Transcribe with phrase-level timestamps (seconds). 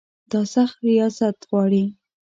[0.31, 1.83] دا سخت ریاضت غواړي.